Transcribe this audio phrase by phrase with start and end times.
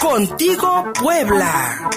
[0.00, 1.90] Contigo Puebla.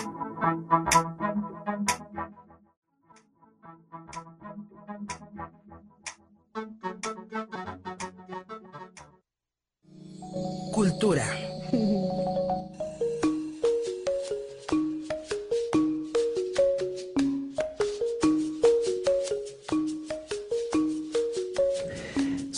[10.73, 11.23] Cultura.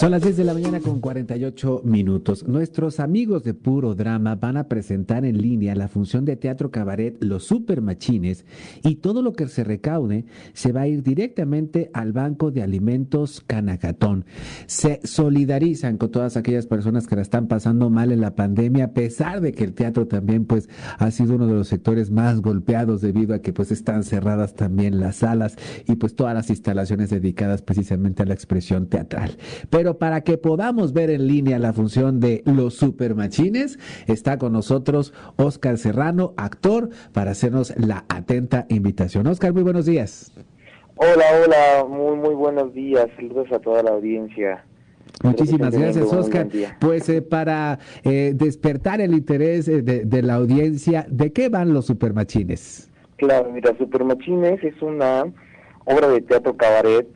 [0.03, 2.45] Son las 10 de la mañana con 48 minutos.
[2.45, 7.15] Nuestros amigos de Puro Drama van a presentar en línea la función de teatro cabaret
[7.23, 8.43] Los Super Machines
[8.83, 13.39] y todo lo que se recaude se va a ir directamente al Banco de Alimentos
[13.47, 14.25] Canacatón.
[14.65, 18.91] Se solidarizan con todas aquellas personas que la están pasando mal en la pandemia, a
[18.91, 20.67] pesar de que el teatro también pues
[20.97, 24.99] ha sido uno de los sectores más golpeados debido a que pues están cerradas también
[24.99, 25.55] las salas
[25.87, 29.37] y pues todas las instalaciones dedicadas precisamente a la expresión teatral.
[29.69, 35.13] Pero para que podamos ver en línea la función de los supermachines, está con nosotros
[35.35, 39.27] Oscar Serrano, actor, para hacernos la atenta invitación.
[39.27, 40.31] Oscar, muy buenos días.
[40.95, 43.07] Hola, hola, muy, muy buenos días.
[43.15, 44.63] Saludos a toda la audiencia.
[45.23, 46.47] Muchísimas gracias, Oscar.
[46.79, 51.73] Pues eh, para eh, despertar el interés eh, de, de, la audiencia, ¿de qué van
[51.73, 52.89] los supermachines?
[53.17, 55.23] Claro, mira, Supermachines es una
[55.85, 57.07] obra de teatro cabaret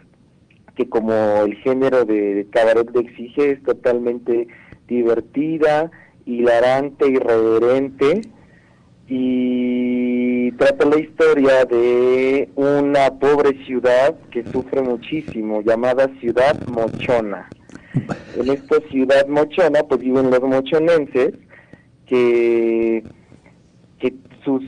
[0.78, 4.48] que como el género de cabaret le exige es totalmente
[4.88, 5.90] divertida,
[6.26, 8.22] hilarante, irreverente
[9.08, 17.50] y trata la historia de una pobre ciudad que sufre muchísimo llamada Ciudad Mochona.
[18.38, 21.34] En esta ciudad mochona pues viven los mochonenses
[22.06, 23.04] que,
[24.00, 24.14] que
[24.46, 24.64] sus,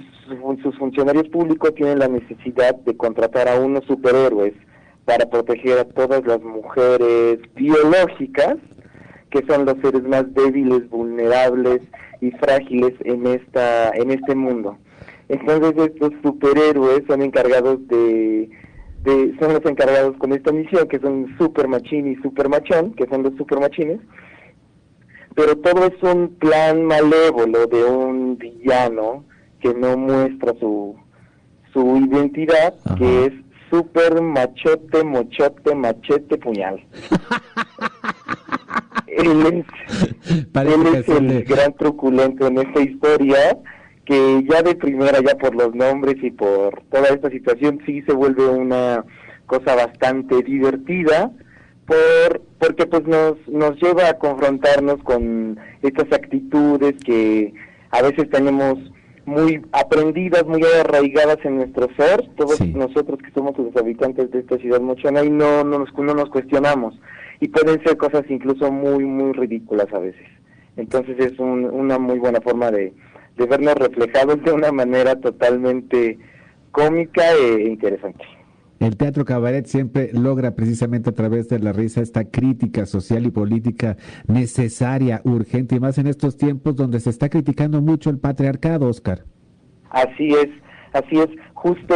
[0.64, 4.54] sus funcionarios públicos tienen la necesidad de contratar a unos superhéroes
[5.10, 8.58] para proteger a todas las mujeres biológicas,
[9.32, 11.82] que son los seres más débiles, vulnerables
[12.22, 14.78] y frágiles en esta en este mundo.
[15.28, 18.52] Entonces estos superhéroes son encargados de,
[19.02, 23.08] de son los encargados con esta misión, que son Super Machín y Super Machón, que
[23.08, 24.00] son los Super Machines.
[25.34, 29.26] Pero todo es un plan malévolo de un villano
[29.60, 30.96] que no muestra su
[31.74, 32.96] su identidad, Ajá.
[32.96, 33.34] que es
[33.70, 36.84] super machote, mochote, machete, puñal.
[39.08, 39.66] él es,
[40.56, 41.42] él es el de...
[41.44, 43.58] gran truculento en esta historia
[44.06, 48.14] que ya de primera, ya por los nombres y por toda esta situación, sí se
[48.14, 49.06] vuelve una
[49.46, 51.32] cosa bastante divertida,
[51.86, 57.54] por porque pues nos, nos lleva a confrontarnos con estas actitudes que
[57.92, 58.80] a veces tenemos
[59.30, 62.74] muy aprendidas, muy arraigadas en nuestro ser, todos sí.
[62.74, 66.30] nosotros que somos los habitantes de esta ciudad mochona y no, no, nos, no nos
[66.30, 67.00] cuestionamos.
[67.40, 70.28] Y pueden ser cosas incluso muy, muy ridículas a veces.
[70.78, 72.92] Entonces es un, una muy buena forma de,
[73.38, 76.18] de vernos reflejados de una manera totalmente
[76.72, 78.26] cómica e interesante.
[78.80, 83.32] El teatro cabaret siempre logra precisamente a través de la risa esta crítica social y
[83.32, 83.98] política
[84.28, 89.26] necesaria, urgente, y más en estos tiempos donde se está criticando mucho el patriarcado, Oscar.
[89.90, 90.48] Así es,
[90.94, 91.28] así es.
[91.56, 91.94] Justo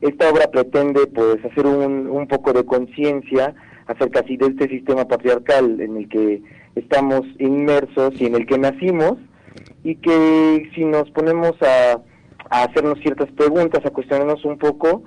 [0.00, 3.54] esta obra pretende pues hacer un, un poco de conciencia
[3.86, 6.42] acerca así de este sistema patriarcal en el que
[6.76, 9.16] estamos inmersos y en el que nacimos
[9.82, 12.00] y que si nos ponemos a,
[12.50, 15.02] a hacernos ciertas preguntas, a cuestionarnos un poco,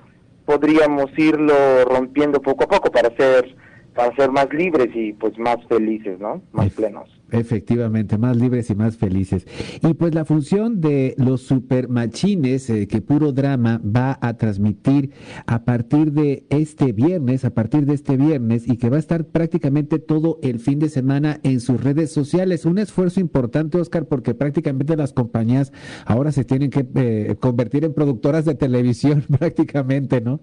[0.50, 3.56] podríamos irlo rompiendo poco a poco para ser
[3.94, 6.42] para ser más libres y pues más felices, ¿no?
[6.54, 7.19] Más plenos.
[7.32, 9.46] Efectivamente, más libres y más felices.
[9.82, 15.12] Y pues la función de los supermachines eh, que Puro Drama va a transmitir
[15.46, 19.26] a partir de este viernes, a partir de este viernes y que va a estar
[19.26, 22.66] prácticamente todo el fin de semana en sus redes sociales.
[22.66, 25.72] Un esfuerzo importante, Oscar, porque prácticamente las compañías
[26.06, 30.40] ahora se tienen que eh, convertir en productoras de televisión prácticamente, ¿no?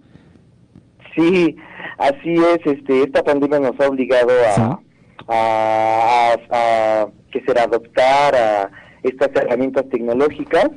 [1.17, 1.57] Sí,
[1.99, 2.61] así es.
[2.65, 4.53] Este, esta pandemia nos ha obligado a...
[4.55, 4.86] ¿Sí?
[5.29, 8.71] A, a, que será adoptar a
[9.03, 10.71] estas herramientas tecnológicas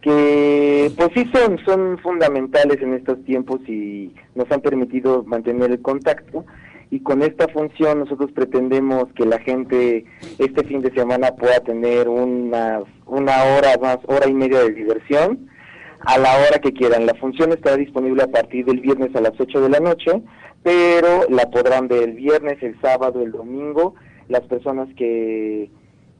[0.00, 5.82] que pues sí son son fundamentales en estos tiempos y nos han permitido mantener el
[5.82, 6.44] contacto.
[6.92, 10.04] Y con esta función nosotros pretendemos que la gente
[10.38, 15.50] este fin de semana pueda tener una una hora más hora y media de diversión
[16.00, 17.06] a la hora que quieran.
[17.06, 20.22] La función estará disponible a partir del viernes a las 8 de la noche
[20.62, 23.94] pero la podrán ver el viernes, el sábado, el domingo,
[24.28, 25.70] las personas que,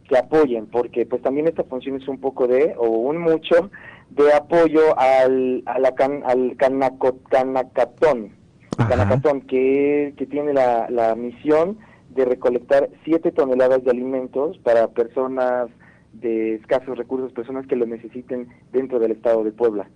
[0.08, 3.70] que apoyen, porque pues también esta función es un poco de, o un mucho,
[4.10, 8.32] de apoyo al, a la can, al canaco, canacatón,
[8.76, 11.78] canacatón que, que tiene la, la misión
[12.08, 15.68] de recolectar 7 toneladas de alimentos para personas
[16.12, 19.88] de escasos recursos, personas que lo necesiten dentro del estado de Puebla.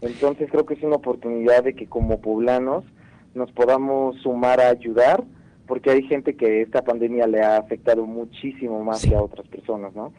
[0.00, 2.84] Entonces creo que es una oportunidad de que como poblanos
[3.34, 5.24] nos podamos sumar a ayudar,
[5.66, 9.94] porque hay gente que esta pandemia le ha afectado muchísimo más que a otras personas,
[9.94, 10.12] ¿no?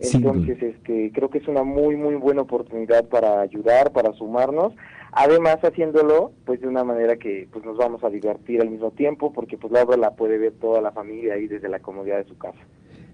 [0.00, 4.72] Entonces, este, creo que es una muy, muy buena oportunidad para ayudar, para sumarnos,
[5.12, 9.32] además haciéndolo pues de una manera que pues nos vamos a divertir al mismo tiempo,
[9.32, 12.28] porque pues la obra la puede ver toda la familia ahí desde la comodidad de
[12.28, 12.58] su casa.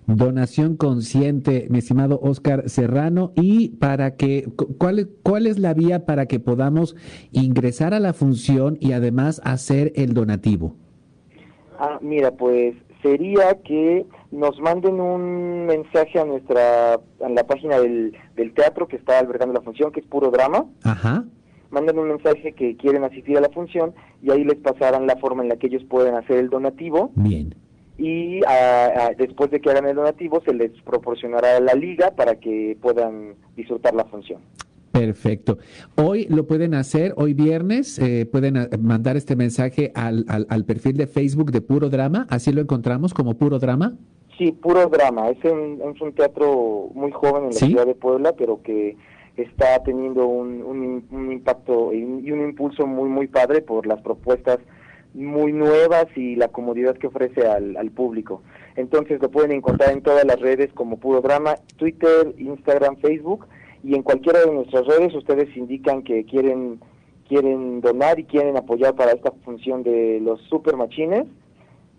[0.06, 4.46] Donación consciente, mi estimado Oscar Serrano, y para que,
[4.78, 6.94] ¿cuál, ¿cuál es la vía para que podamos
[7.32, 10.76] ingresar a la función y además hacer el donativo?
[11.78, 18.16] Ah, mira, pues sería que nos manden un mensaje a nuestra a la página del,
[18.36, 20.66] del teatro que está albergando la función, que es puro drama.
[20.82, 21.24] Ajá.
[21.70, 25.42] Manden un mensaje que quieren asistir a la función y ahí les pasarán la forma
[25.42, 27.10] en la que ellos pueden hacer el donativo.
[27.14, 27.54] Bien.
[27.96, 28.40] Y
[29.16, 33.94] después de que hagan el donativo se les proporcionará la liga para que puedan disfrutar
[33.94, 34.40] la función.
[34.94, 35.58] Perfecto.
[35.96, 40.96] Hoy lo pueden hacer, hoy viernes, eh, pueden eh, mandar este mensaje al, al, perfil
[40.96, 43.94] de Facebook de Puro Drama, así lo encontramos como Puro Drama.
[44.38, 48.34] Sí, Puro Drama, es un, es un teatro muy joven en la ciudad de Puebla,
[48.38, 48.96] pero que
[49.36, 50.62] está teniendo un,
[51.10, 54.60] un, impacto y un, impulso muy, muy padre por las propuestas
[55.14, 58.42] muy nuevas y la comodidad que ofrece al, al público.
[58.76, 63.46] Entonces lo pueden encontrar en todas las redes como Puro Drama, Twitter, Instagram, Facebook
[63.84, 66.80] y en cualquiera de nuestras redes ustedes indican que quieren
[67.28, 71.24] quieren donar y quieren apoyar para esta función de los super machines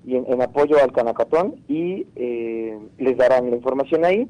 [0.05, 4.27] y en, apoyo al Canacatón y eh, les darán la información ahí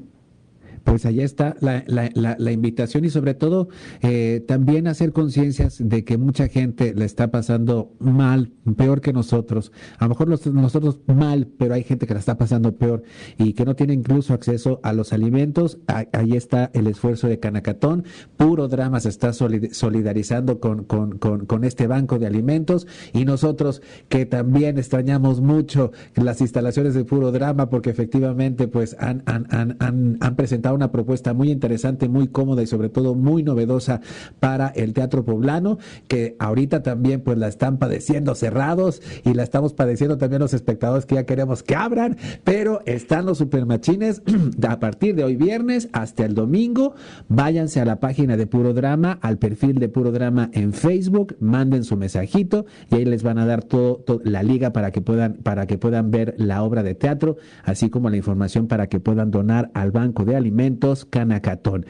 [0.86, 3.68] pues allá está la, la, la, invitación y sobre todo
[4.02, 9.72] eh, también hacer conciencias de que mucha gente le está pasando mal, peor que nosotros.
[9.98, 13.02] A lo mejor nosotros mal, pero hay gente que la está pasando peor
[13.36, 15.78] y que no tiene incluso acceso a los alimentos.
[15.88, 18.04] Ahí está el esfuerzo de Canacatón.
[18.36, 23.82] Puro Drama se está solidarizando con, con, con, con este banco de alimentos y nosotros
[24.08, 30.16] que también extrañamos mucho las instalaciones de Puro Drama porque efectivamente pues han, han, han,
[30.20, 34.00] han presentado una propuesta muy interesante, muy cómoda y sobre todo muy novedosa
[34.40, 35.78] para el teatro poblano,
[36.08, 41.06] que ahorita también pues la están padeciendo cerrados y la estamos padeciendo también los espectadores
[41.06, 44.22] que ya queremos que abran, pero están los supermachines
[44.68, 46.94] a partir de hoy viernes hasta el domingo.
[47.28, 51.84] Váyanse a la página de Puro Drama, al perfil de Puro Drama en Facebook, manden
[51.84, 55.66] su mensajito y ahí les van a dar todo, la liga para que puedan para
[55.66, 59.70] que puedan ver la obra de teatro, así como la información para que puedan donar
[59.74, 60.65] al banco de alimentos
[61.10, 61.86] Canacatón.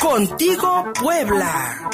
[0.00, 1.90] Contigo Puebla.